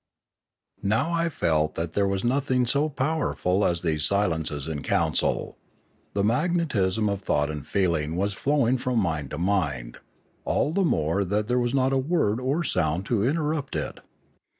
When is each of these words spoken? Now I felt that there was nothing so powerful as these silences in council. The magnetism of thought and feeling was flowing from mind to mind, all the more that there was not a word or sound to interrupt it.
Now 0.81 1.13
I 1.13 1.29
felt 1.29 1.75
that 1.75 1.93
there 1.93 2.07
was 2.07 2.23
nothing 2.23 2.65
so 2.65 2.89
powerful 2.89 3.63
as 3.63 3.83
these 3.83 4.03
silences 4.03 4.67
in 4.67 4.81
council. 4.81 5.59
The 6.15 6.23
magnetism 6.23 7.07
of 7.07 7.21
thought 7.21 7.51
and 7.51 7.67
feeling 7.67 8.15
was 8.15 8.33
flowing 8.33 8.79
from 8.79 8.97
mind 8.97 9.29
to 9.29 9.37
mind, 9.37 9.99
all 10.43 10.73
the 10.73 10.81
more 10.83 11.23
that 11.25 11.47
there 11.47 11.59
was 11.59 11.75
not 11.75 11.93
a 11.93 11.99
word 11.99 12.39
or 12.39 12.63
sound 12.63 13.05
to 13.05 13.23
interrupt 13.23 13.75
it. 13.75 13.99